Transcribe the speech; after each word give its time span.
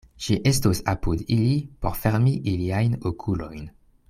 Ŝi 0.27 0.35
estos 0.51 0.81
apud 0.93 1.21
ili 1.37 1.53
por 1.85 2.01
fermi 2.01 2.35
iliajn 2.55 3.01
okulojn. 3.13 3.73